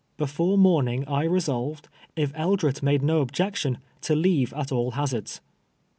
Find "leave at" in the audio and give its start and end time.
4.15-4.71